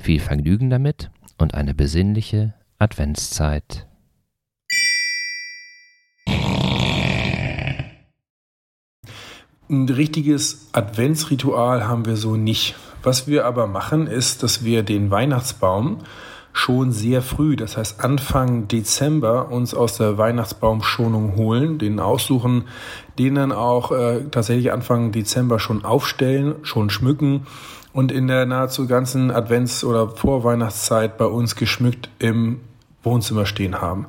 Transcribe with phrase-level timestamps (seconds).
[0.00, 3.86] Viel Vergnügen damit und eine besinnliche Adventszeit.
[9.70, 12.74] Ein richtiges Adventsritual haben wir so nicht.
[13.02, 15.98] Was wir aber machen, ist, dass wir den Weihnachtsbaum
[16.54, 22.64] schon sehr früh, das heißt Anfang Dezember, uns aus der Weihnachtsbaumschonung holen, den aussuchen,
[23.18, 27.46] den dann auch äh, tatsächlich Anfang Dezember schon aufstellen, schon schmücken
[27.92, 32.60] und in der nahezu ganzen Advents- oder Vorweihnachtszeit bei uns geschmückt im
[33.02, 34.06] Wohnzimmer stehen haben.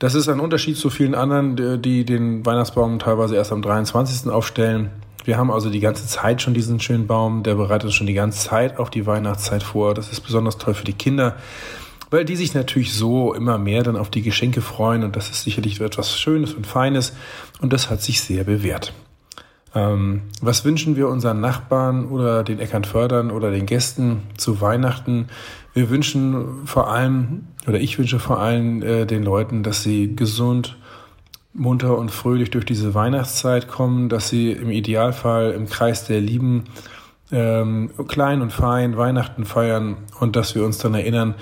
[0.00, 4.30] Das ist ein Unterschied zu vielen anderen, die den Weihnachtsbaum teilweise erst am 23.
[4.30, 4.88] aufstellen.
[5.26, 8.48] Wir haben also die ganze Zeit schon diesen schönen Baum, der bereitet schon die ganze
[8.48, 9.92] Zeit auf die Weihnachtszeit vor.
[9.92, 11.36] Das ist besonders toll für die Kinder,
[12.08, 15.42] weil die sich natürlich so immer mehr dann auf die Geschenke freuen und das ist
[15.42, 17.12] sicherlich etwas Schönes und Feines
[17.60, 18.94] und das hat sich sehr bewährt.
[19.74, 25.28] Ähm, was wünschen wir unseren Nachbarn oder den Eckernfördern oder den Gästen zu Weihnachten?
[25.74, 30.76] Wir wünschen vor allem, oder ich wünsche vor allem äh, den Leuten, dass sie gesund,
[31.52, 36.64] munter und fröhlich durch diese Weihnachtszeit kommen, dass sie im Idealfall im Kreis der Lieben
[37.32, 41.34] ähm, klein und fein Weihnachten feiern und dass wir uns dann erinnern,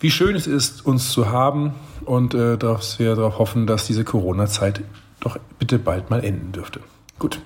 [0.00, 4.04] wie schön es ist, uns zu haben und äh, dass wir darauf hoffen, dass diese
[4.04, 4.82] Corona-Zeit
[5.20, 6.80] doch bitte bald mal enden dürfte.
[7.18, 7.40] Gut.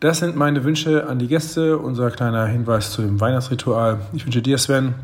[0.00, 3.98] Das sind meine Wünsche an die Gäste, unser kleiner Hinweis zu dem Weihnachtsritual.
[4.12, 4.94] Ich wünsche dir, Sven,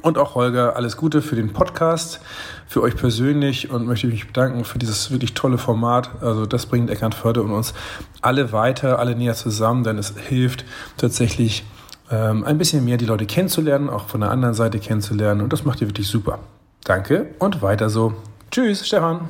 [0.00, 2.20] und auch Holger alles Gute für den Podcast,
[2.66, 6.10] für euch persönlich und möchte mich bedanken für dieses wirklich tolle Format.
[6.22, 7.74] Also das bringt Eckernförde und uns
[8.22, 10.64] alle weiter, alle näher zusammen, denn es hilft
[10.96, 11.64] tatsächlich
[12.10, 15.64] ähm, ein bisschen mehr die Leute kennenzulernen, auch von der anderen Seite kennenzulernen und das
[15.64, 16.38] macht ihr wirklich super.
[16.84, 18.14] Danke und weiter so.
[18.50, 19.28] Tschüss, Stefan.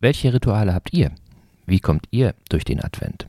[0.00, 1.10] Welche Rituale habt ihr?
[1.66, 3.28] Wie kommt ihr durch den Advent?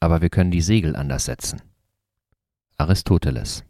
[0.00, 1.62] aber wir können die Segel anders setzen.
[2.78, 3.64] Aristoteles